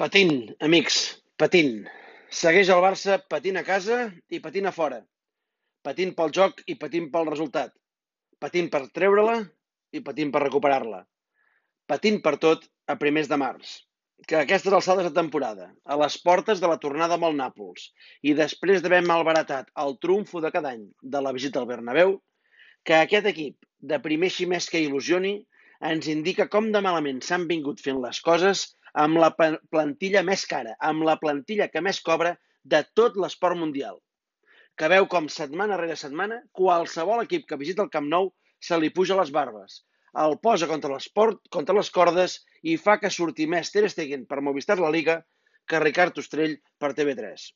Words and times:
Patint, 0.00 0.30
amics, 0.64 0.94
patint. 1.36 1.82
Segueix 2.32 2.70
el 2.72 2.78
Barça 2.80 3.18
patint 3.32 3.58
a 3.60 3.62
casa 3.66 3.98
i 4.32 4.38
patint 4.40 4.68
a 4.70 4.72
fora. 4.72 5.02
Patint 5.84 6.14
pel 6.16 6.32
joc 6.38 6.62
i 6.72 6.76
patint 6.80 7.10
pel 7.12 7.28
resultat. 7.28 7.74
Patint 8.40 8.70
per 8.72 8.80
treure-la 8.96 9.34
i 9.92 10.00
patint 10.06 10.32
per 10.32 10.42
recuperar-la. 10.46 11.02
Patint 11.92 12.16
per 12.24 12.32
tot 12.46 12.64
a 12.88 12.96
primers 13.02 13.28
de 13.28 13.40
març. 13.44 13.74
Que 14.24 14.40
aquestes 14.40 14.72
alçades 14.72 15.10
de 15.10 15.12
temporada, 15.20 15.68
a 15.84 16.00
les 16.00 16.16
portes 16.24 16.64
de 16.64 16.72
la 16.72 16.80
tornada 16.80 17.20
amb 17.20 17.28
el 17.28 17.36
Nàpols 17.36 17.90
i 18.24 18.32
després 18.40 18.80
d'haver 18.80 19.04
malbaratat 19.04 19.68
el 19.84 19.98
trumfo 20.00 20.40
de 20.40 20.54
cada 20.56 20.72
any 20.78 20.88
de 21.02 21.24
la 21.28 21.36
visita 21.36 21.60
al 21.60 21.68
Bernabéu, 21.74 22.16
que 22.88 22.96
aquest 22.96 23.28
equip, 23.36 23.60
de 23.84 24.00
primer 24.00 24.32
ximès 24.32 24.72
que 24.72 24.80
il·lusioni, 24.80 25.42
ens 25.92 26.08
indica 26.08 26.48
com 26.48 26.72
de 26.72 26.80
malament 26.88 27.20
s'han 27.20 27.50
vingut 27.52 27.84
fent 27.84 28.00
les 28.00 28.24
coses 28.24 28.70
amb 29.04 29.18
la 29.22 29.30
plantilla 29.36 30.22
més 30.26 30.44
cara, 30.46 30.76
amb 30.80 31.04
la 31.06 31.16
plantilla 31.20 31.68
que 31.68 31.82
més 31.84 32.00
cobra 32.00 32.36
de 32.64 32.82
tot 32.94 33.16
l'esport 33.16 33.58
mundial. 33.58 34.00
Que 34.76 34.88
veu 34.88 35.06
com 35.12 35.28
setmana 35.28 35.78
rere 35.80 35.96
setmana 35.96 36.40
qualsevol 36.56 37.22
equip 37.24 37.46
que 37.48 37.58
visita 37.60 37.82
el 37.84 37.92
Camp 37.92 38.08
Nou 38.08 38.32
se 38.60 38.78
li 38.78 38.90
puja 38.90 39.16
les 39.16 39.30
barbes, 39.32 39.82
el 40.24 40.36
posa 40.42 40.66
contra 40.66 40.92
l'esport, 40.92 41.40
contra 41.50 41.76
les 41.76 41.90
cordes 41.90 42.40
i 42.62 42.76
fa 42.76 42.98
que 42.98 43.10
surti 43.10 43.46
més 43.46 43.70
Ter 43.70 43.88
Stegen 43.88 44.26
per 44.26 44.40
Movistar 44.42 44.78
la 44.80 44.90
Liga 44.90 45.20
que 45.68 45.80
Ricard 45.80 46.18
Ostrell 46.18 46.56
per 46.78 46.92
TV3. 46.98 47.46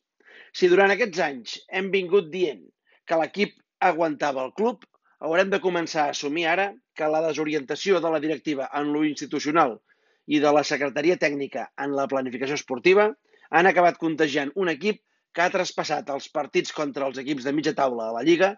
Si 0.54 0.70
durant 0.70 0.92
aquests 0.94 1.20
anys 1.26 1.58
hem 1.68 1.90
vingut 1.90 2.30
dient 2.30 2.62
que 3.08 3.18
l'equip 3.20 3.56
aguantava 3.80 4.44
el 4.46 4.52
club, 4.58 4.84
haurem 5.20 5.50
de 5.50 5.60
començar 5.64 6.06
a 6.06 6.14
assumir 6.14 6.46
ara 6.50 6.68
que 6.94 7.10
la 7.10 7.22
desorientació 7.26 8.00
de 8.00 8.12
la 8.14 8.20
directiva 8.22 8.68
en 8.80 8.92
lo 8.94 9.04
institucional 9.08 9.78
i 10.26 10.40
de 10.40 10.52
la 10.56 10.64
secretaria 10.64 11.16
tècnica 11.20 11.68
en 11.84 11.94
la 11.96 12.06
planificació 12.10 12.58
esportiva 12.58 13.08
han 13.50 13.68
acabat 13.70 13.98
contagiant 14.00 14.52
un 14.56 14.70
equip 14.72 15.02
que 15.34 15.42
ha 15.44 15.52
traspassat 15.52 16.10
els 16.14 16.28
partits 16.32 16.72
contra 16.72 17.08
els 17.10 17.18
equips 17.22 17.44
de 17.44 17.52
mitja 17.52 17.74
taula 17.74 18.08
a 18.08 18.14
la 18.16 18.22
Lliga, 18.26 18.54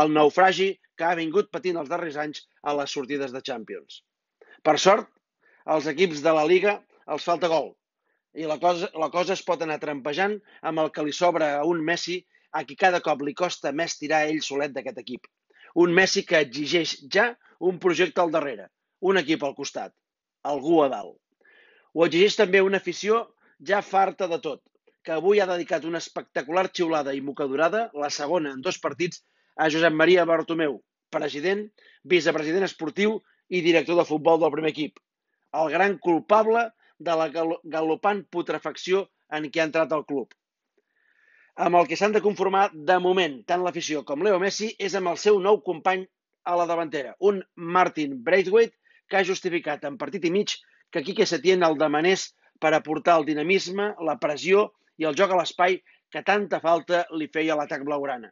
el 0.00 0.12
naufragi 0.14 0.70
que 0.96 1.06
ha 1.08 1.16
vingut 1.18 1.50
patint 1.50 1.80
els 1.80 1.90
darrers 1.90 2.16
anys 2.24 2.44
a 2.62 2.74
les 2.78 2.94
sortides 2.94 3.34
de 3.34 3.42
Champions. 3.42 4.02
Per 4.62 4.76
sort, 4.78 5.10
als 5.66 5.88
equips 5.90 6.22
de 6.24 6.32
la 6.36 6.46
Liga 6.46 6.78
els 7.10 7.26
falta 7.26 7.50
gol 7.50 7.72
i 8.34 8.46
la 8.46 8.58
cosa, 8.62 8.88
la 8.94 9.10
cosa 9.10 9.34
es 9.34 9.42
pot 9.42 9.62
anar 9.64 9.80
trampejant 9.82 10.36
amb 10.70 10.82
el 10.82 10.90
que 10.94 11.04
li 11.06 11.14
sobra 11.16 11.56
a 11.58 11.64
un 11.66 11.82
Messi 11.84 12.20
a 12.54 12.62
qui 12.66 12.76
cada 12.78 13.00
cop 13.02 13.22
li 13.26 13.34
costa 13.34 13.72
més 13.72 13.96
tirar 13.98 14.24
ell 14.28 14.40
solet 14.42 14.72
d'aquest 14.74 15.00
equip. 15.02 15.26
Un 15.82 15.94
Messi 15.94 16.22
que 16.26 16.38
exigeix 16.38 16.96
ja 17.14 17.30
un 17.70 17.78
projecte 17.82 18.22
al 18.22 18.30
darrere, 18.34 18.68
un 19.00 19.18
equip 19.18 19.42
al 19.44 19.56
costat, 19.58 19.92
algú 20.42 20.82
a 20.84 20.88
dalt. 20.92 21.16
Ho 21.94 22.06
exigeix 22.06 22.36
també 22.38 22.62
una 22.62 22.78
afició 22.78 23.24
ja 23.70 23.82
farta 23.82 24.28
de 24.30 24.38
tot, 24.40 24.62
que 25.04 25.12
avui 25.16 25.40
ha 25.40 25.48
dedicat 25.48 25.84
una 25.88 25.98
espectacular 25.98 26.68
xiulada 26.72 27.14
i 27.16 27.22
mocadurada, 27.24 27.88
la 27.94 28.10
segona 28.10 28.52
en 28.54 28.60
dos 28.62 28.78
partits, 28.78 29.24
a 29.56 29.68
Josep 29.72 29.92
Maria 29.92 30.24
Bartomeu, 30.24 30.78
president, 31.10 31.66
vicepresident 32.04 32.64
esportiu 32.64 33.18
i 33.48 33.62
director 33.64 33.98
de 33.98 34.06
futbol 34.08 34.40
del 34.40 34.52
primer 34.54 34.70
equip. 34.72 35.00
El 35.52 35.72
gran 35.72 35.98
culpable 35.98 36.68
de 36.98 37.16
la 37.16 37.28
galopant 37.32 38.22
putrefacció 38.30 39.08
en 39.32 39.48
què 39.50 39.62
ha 39.62 39.68
entrat 39.68 39.92
el 39.96 40.06
club. 40.06 40.30
Amb 41.60 41.76
el 41.80 41.88
que 41.88 41.96
s'han 41.98 42.14
de 42.14 42.22
conformar 42.24 42.68
de 42.72 42.96
moment 43.02 43.40
tant 43.48 43.64
l'afició 43.64 44.04
com 44.06 44.22
Leo 44.24 44.38
Messi 44.40 44.70
és 44.78 44.94
amb 44.96 45.10
el 45.12 45.18
seu 45.20 45.40
nou 45.42 45.60
company 45.66 46.06
a 46.46 46.54
la 46.56 46.66
davantera, 46.68 47.16
un 47.20 47.42
Martin 47.56 48.14
Braithwaite 48.24 48.76
que 49.10 49.18
ha 49.18 49.26
justificat 49.26 49.84
en 49.88 49.98
partit 49.98 50.24
i 50.24 50.30
mig 50.30 50.54
que 50.90 51.02
Quique 51.02 51.26
Setién 51.26 51.66
el 51.66 51.76
demanés 51.78 52.30
per 52.62 52.72
aportar 52.76 53.18
el 53.18 53.26
dinamisme, 53.26 53.94
la 54.06 54.18
pressió 54.22 54.70
i 55.00 55.06
el 55.08 55.16
joc 55.18 55.34
a 55.34 55.40
l'espai 55.40 55.80
que 56.12 56.22
tanta 56.26 56.60
falta 56.62 57.04
li 57.18 57.28
feia 57.32 57.56
l'atac 57.58 57.84
blaugrana. 57.86 58.30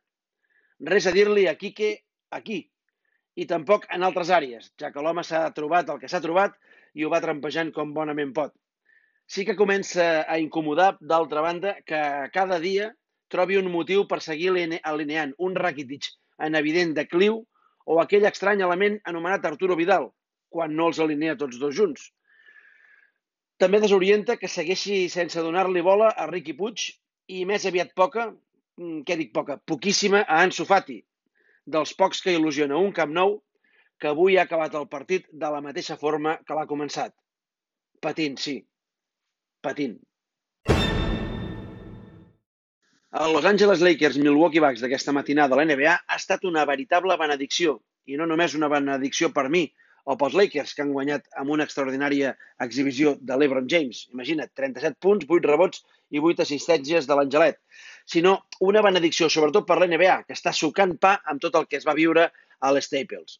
Res 0.91 1.06
a 1.06 1.15
dir-li 1.15 1.47
a 1.49 1.56
Quique 1.59 1.94
aquí, 2.34 2.62
i 3.38 3.47
tampoc 3.47 3.87
en 3.94 4.03
altres 4.06 4.31
àrees, 4.34 4.72
ja 4.81 4.91
que 4.94 5.03
l'home 5.03 5.22
s'ha 5.27 5.44
trobat 5.55 5.91
el 5.93 6.00
que 6.03 6.11
s'ha 6.11 6.22
trobat 6.22 6.56
i 6.99 7.05
ho 7.05 7.11
va 7.12 7.22
trampejant 7.22 7.71
com 7.75 7.94
bonament 7.94 8.33
pot. 8.34 8.55
Sí 9.28 9.44
que 9.44 9.56
comença 9.56 10.25
a 10.27 10.38
incomodar, 10.43 10.97
d'altra 11.00 11.44
banda, 11.44 11.75
que 11.87 12.00
cada 12.34 12.59
dia 12.59 12.91
trobi 13.31 13.59
un 13.61 13.69
motiu 13.71 14.06
per 14.11 14.21
seguir 14.25 14.55
alineant 14.83 15.34
un 15.38 15.55
Rakitic 15.55 16.09
en 16.47 16.56
evident 16.59 16.94
decliu 16.97 17.43
o 17.84 17.99
aquell 18.03 18.27
estrany 18.28 18.62
element 18.65 18.99
anomenat 19.12 19.44
Arturo 19.44 19.77
Vidal, 19.77 20.09
quan 20.49 20.75
no 20.77 20.89
els 20.91 21.01
alinea 21.05 21.37
tots 21.37 21.59
dos 21.61 21.75
junts. 21.77 22.09
També 23.59 23.81
desorienta 23.83 24.37
que 24.39 24.51
segueixi 24.51 25.09
sense 25.11 25.43
donar-li 25.43 25.83
bola 25.83 26.13
a 26.15 26.29
Riqui 26.31 26.55
Puig 26.59 26.85
i 27.35 27.45
més 27.45 27.67
aviat 27.67 27.95
poca, 27.95 28.29
mm, 28.79 29.03
què 29.07 29.17
dic 29.19 29.33
poca, 29.35 29.59
poquíssima 29.59 30.23
a 30.23 30.43
Ansu 30.47 30.65
Fati, 30.65 31.01
dels 31.67 31.95
pocs 31.95 32.23
que 32.25 32.35
il·lusiona 32.39 32.79
un 32.79 32.93
Camp 32.93 33.13
Nou 33.13 33.41
que 33.99 34.09
avui 34.13 34.39
ha 34.39 34.45
acabat 34.47 34.75
el 34.79 34.87
partit 34.87 35.27
de 35.33 35.51
la 35.51 35.61
mateixa 35.61 35.97
forma 35.97 36.39
que 36.47 36.55
l'ha 36.55 36.69
començat. 36.71 37.15
Patint, 38.01 38.39
sí. 38.39 38.61
Patint. 39.61 39.99
El 43.19 43.33
Los 43.33 43.47
Angeles 43.49 43.81
Lakers 43.81 44.19
Milwaukee 44.23 44.61
Bucks 44.61 44.83
d'aquesta 44.85 45.13
matinada 45.17 45.55
de 45.55 45.59
la 45.59 45.67
NBA 45.67 45.95
ha 45.97 46.17
estat 46.21 46.45
una 46.45 46.65
veritable 46.69 47.17
benedicció, 47.19 47.79
i 48.07 48.17
no 48.21 48.27
només 48.29 48.55
una 48.55 48.69
benedicció 48.69 49.33
per 49.35 49.49
mi, 49.49 49.65
o 50.09 50.17
pels 50.17 50.37
Lakers, 50.41 50.73
que 50.75 50.85
han 50.85 50.93
guanyat 50.97 51.27
amb 51.41 51.53
una 51.53 51.67
extraordinària 51.69 52.33
exhibició 52.65 53.15
de 53.31 53.37
l'Ebron 53.37 53.67
James. 53.69 54.07
Imagina't, 54.17 54.55
37 54.57 54.97
punts, 55.05 55.27
8 55.29 55.51
rebots 55.51 55.83
i 56.09 56.23
8 56.31 56.45
assistències 56.47 57.09
de 57.09 57.19
l'Angelet. 57.19 57.59
Sinó 58.09 58.39
una 58.65 58.83
benedicció, 58.87 59.29
sobretot 59.29 59.67
per 59.69 59.77
l'NBA, 59.83 60.23
que 60.25 60.37
està 60.39 60.55
sucant 60.57 60.97
pa 61.03 61.19
amb 61.29 61.43
tot 61.45 61.59
el 61.61 61.69
que 61.69 61.77
es 61.81 61.85
va 61.89 61.97
viure 61.99 62.25
a 62.29 62.71
l'Staples. 62.73 63.37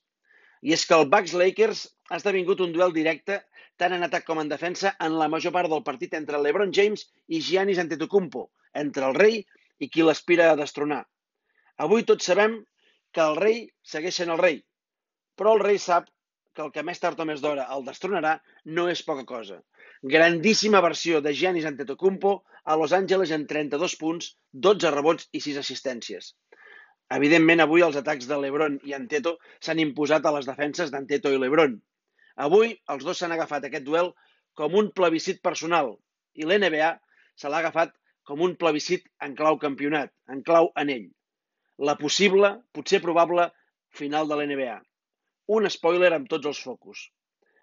I 0.61 0.75
és 0.77 0.84
que 0.84 0.99
el 0.99 1.09
Bucks-Lakers 1.09 1.87
ha 2.11 2.19
esdevingut 2.19 2.61
un 2.61 2.75
duel 2.75 2.93
directe 2.93 3.41
tant 3.81 3.95
en 3.95 4.05
atac 4.05 4.27
com 4.27 4.43
en 4.43 4.53
defensa 4.53 4.93
en 5.07 5.17
la 5.17 5.31
major 5.33 5.55
part 5.55 5.71
del 5.73 5.84
partit 5.87 6.19
entre 6.19 6.41
l'Ebron 6.43 6.75
James 6.75 7.07
i 7.28 7.41
Giannis 7.49 7.81
Antetokounmpo, 7.81 8.49
entre 8.75 9.09
el 9.09 9.17
rei 9.17 9.41
i 9.78 9.89
qui 9.89 10.05
l'aspira 10.05 10.51
a 10.51 10.59
destronar. 10.59 11.05
Avui 11.78 12.05
tots 12.05 12.28
sabem 12.28 12.61
que 13.15 13.25
el 13.25 13.41
rei 13.41 13.61
segueix 13.87 14.21
sent 14.21 14.34
el 14.34 14.43
rei, 14.43 14.61
però 15.39 15.55
el 15.57 15.62
rei 15.65 15.78
sap 15.81 16.11
que 16.59 16.65
el 16.67 16.73
que 16.75 16.83
més 16.87 16.99
tard 16.99 17.21
o 17.23 17.25
més 17.29 17.43
d'hora 17.43 17.65
el 17.75 17.85
destronarà 17.87 18.33
no 18.77 18.89
és 18.91 19.05
poca 19.07 19.23
cosa. 19.27 19.61
Grandíssima 20.15 20.81
versió 20.83 21.21
de 21.23 21.33
Giannis 21.41 21.69
Antetokounmpo 21.71 22.33
a 22.73 22.75
Los 22.81 22.95
Angeles 22.97 23.31
en 23.37 23.45
32 23.53 23.95
punts, 24.01 24.33
12 24.67 24.91
rebots 24.95 25.29
i 25.39 25.43
6 25.45 25.61
assistències. 25.63 26.33
Evidentment, 27.15 27.63
avui 27.63 27.85
els 27.87 27.99
atacs 28.01 28.27
de 28.31 28.41
LeBron 28.43 28.81
i 28.91 28.97
Anteto 28.99 29.37
s'han 29.63 29.85
imposat 29.85 30.27
a 30.27 30.35
les 30.35 30.51
defenses 30.51 30.91
d'Anteto 30.95 31.31
i 31.33 31.39
LeBron. 31.39 31.79
Avui, 32.49 32.75
els 32.95 33.07
dos 33.07 33.23
s'han 33.23 33.37
agafat 33.39 33.71
aquest 33.71 33.87
duel 33.87 34.11
com 34.59 34.75
un 34.83 34.91
plebiscit 34.99 35.41
personal 35.47 35.95
i 36.35 36.45
l'NBA 36.49 36.91
se 37.39 37.49
l'ha 37.49 37.63
agafat 37.63 37.95
com 38.27 38.43
un 38.43 38.59
plebiscit 38.59 39.07
en 39.25 39.39
clau 39.39 39.63
campionat, 39.63 40.11
en 40.27 40.43
clau 40.43 40.73
anell. 40.75 41.07
La 41.79 41.95
possible, 42.03 42.57
potser 42.75 42.99
probable, 43.07 43.47
final 44.03 44.27
de 44.29 44.37
l'NBA 44.43 44.79
un 45.56 45.69
spoiler 45.72 46.12
amb 46.14 46.28
tots 46.32 46.48
els 46.50 46.60
focus. 46.64 47.06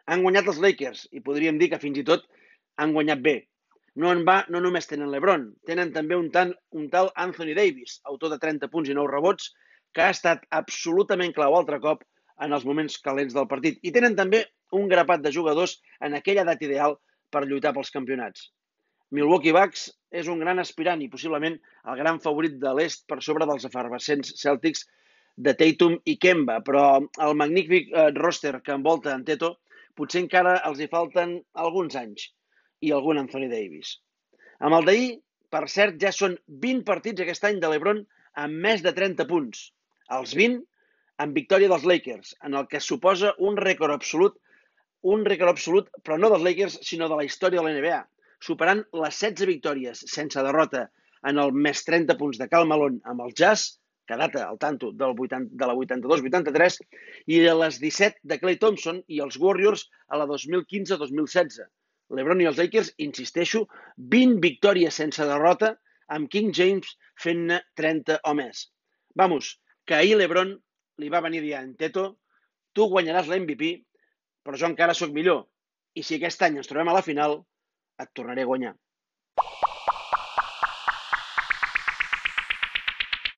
Han 0.09 0.23
guanyat 0.25 0.49
els 0.51 0.61
Lakers 0.63 1.05
i 1.17 1.21
podríem 1.25 1.59
dir 1.61 1.69
que 1.73 1.81
fins 1.81 1.99
i 2.01 2.05
tot 2.07 2.25
han 2.81 2.93
guanyat 2.97 3.21
bé. 3.25 3.35
No 4.01 4.11
en 4.11 4.25
va, 4.27 4.41
no 4.51 4.59
només 4.63 4.89
tenen 4.89 5.11
l'Ebron, 5.11 5.45
tenen 5.69 5.93
també 5.95 6.17
un, 6.19 6.27
tant, 6.33 6.51
un 6.75 6.89
tal 6.91 7.11
Anthony 7.25 7.53
Davis, 7.55 7.99
autor 8.11 8.33
de 8.33 8.39
30 8.41 8.69
punts 8.73 8.91
i 8.91 8.97
9 8.97 9.13
rebots, 9.13 9.53
que 9.95 10.03
ha 10.03 10.11
estat 10.11 10.43
absolutament 10.59 11.31
clau 11.37 11.55
altre 11.55 11.79
cop 11.83 12.03
en 12.43 12.51
els 12.57 12.65
moments 12.67 12.97
calents 13.05 13.37
del 13.37 13.47
partit. 13.47 13.79
I 13.87 13.93
tenen 13.95 14.17
també 14.17 14.43
un 14.75 14.89
grapat 14.91 15.23
de 15.23 15.31
jugadors 15.31 15.77
en 16.03 16.17
aquella 16.17 16.43
edat 16.43 16.65
ideal 16.67 16.97
per 17.31 17.45
lluitar 17.45 17.71
pels 17.77 17.93
campionats. 17.93 18.49
Milwaukee 19.15 19.53
Bucks 19.55 19.87
és 20.11 20.27
un 20.31 20.41
gran 20.43 20.59
aspirant 20.59 21.01
i 21.01 21.09
possiblement 21.13 21.55
el 21.55 21.99
gran 22.01 22.19
favorit 22.19 22.57
de 22.59 22.73
l'est 22.75 23.05
per 23.07 23.21
sobre 23.23 23.47
dels 23.47 23.67
efervescents 23.69 24.33
Celtics 24.41 24.83
de 25.35 25.53
Tatum 25.59 25.97
i 26.07 26.15
Kemba, 26.21 26.61
però 26.63 26.85
el 27.27 27.37
magnífic 27.39 27.91
eh, 27.91 28.09
roster 28.15 28.59
que 28.63 28.75
envolta 28.75 29.13
en 29.13 29.25
Teto 29.27 29.55
potser 29.95 30.23
encara 30.23 30.57
els 30.67 30.79
hi 30.79 30.87
falten 30.91 31.37
alguns 31.65 31.95
anys 31.99 32.29
i 32.81 32.91
algun 32.95 33.19
Anthony 33.19 33.49
Davis. 33.51 33.97
Amb 34.59 34.79
el 34.79 34.87
d'ahir, 34.87 35.09
per 35.51 35.65
cert, 35.71 35.99
ja 36.01 36.11
són 36.15 36.37
20 36.63 36.85
partits 36.87 37.23
aquest 37.23 37.47
any 37.47 37.59
de 37.59 37.71
l'Ebron 37.71 38.01
amb 38.45 38.63
més 38.67 38.83
de 38.83 38.95
30 38.95 39.27
punts. 39.29 39.69
Els 40.15 40.35
20 40.35 40.63
amb 41.23 41.37
victòria 41.37 41.71
dels 41.71 41.85
Lakers, 41.87 42.33
en 42.43 42.57
el 42.59 42.67
que 42.71 42.83
suposa 42.83 43.31
un 43.39 43.55
rècord 43.59 43.93
absolut, 43.93 44.35
un 45.15 45.23
rècord 45.27 45.51
absolut, 45.51 45.87
però 46.03 46.17
no 46.19 46.31
dels 46.31 46.43
Lakers, 46.43 46.79
sinó 46.83 47.07
de 47.11 47.19
la 47.19 47.27
història 47.27 47.61
de 47.61 47.67
la 47.67 47.75
NBA, 47.75 48.01
superant 48.43 48.83
les 49.03 49.19
16 49.23 49.47
victòries 49.51 50.03
sense 50.11 50.43
derrota 50.43 50.87
en 51.29 51.39
el 51.41 51.55
més 51.67 51.83
30 51.87 52.17
punts 52.19 52.39
de 52.41 52.47
Cal 52.51 52.67
Malone 52.69 52.99
amb 53.11 53.23
el 53.25 53.33
Jazz 53.37 53.77
que 54.05 54.17
data 54.17 54.45
al 54.47 54.59
tanto 54.61 54.91
del 54.91 55.15
80, 55.17 55.55
de 55.57 55.67
la 55.67 55.73
82-83, 55.73 56.77
i 57.27 57.39
de 57.41 57.55
les 57.61 57.79
17 57.81 58.21
de 58.23 58.39
Clay 58.41 58.59
Thompson 58.61 59.01
i 59.07 59.21
els 59.25 59.39
Warriors 59.41 59.87
a 60.07 60.19
la 60.21 60.27
2015-2016. 60.29 61.65
LeBron 62.15 62.43
i 62.43 62.49
els 62.49 62.59
Lakers, 62.61 62.91
insisteixo, 63.01 63.65
20 63.97 64.37
victòries 64.43 65.01
sense 65.01 65.25
derrota, 65.25 65.73
amb 66.13 66.29
King 66.29 66.53
James 66.53 66.91
fent-ne 67.21 67.59
30 67.79 68.19
o 68.29 68.35
més. 68.37 68.67
Vamos, 69.17 69.55
que 69.85 69.97
ahir 69.97 70.19
LeBron 70.19 70.53
li 71.01 71.09
va 71.09 71.23
venir 71.25 71.41
dient 71.41 71.73
Teto, 71.79 72.05
tu 72.75 72.87
guanyaràs 72.91 73.29
l'MVP, 73.31 73.73
però 74.45 74.59
jo 74.61 74.69
encara 74.69 74.93
sóc 74.93 75.13
millor. 75.15 75.45
I 75.95 76.03
si 76.03 76.19
aquest 76.19 76.43
any 76.45 76.59
ens 76.59 76.69
trobem 76.69 76.91
a 76.91 76.97
la 76.97 77.05
final, 77.05 77.39
et 77.97 78.11
tornaré 78.13 78.43
a 78.43 78.51
guanyar. 78.51 78.75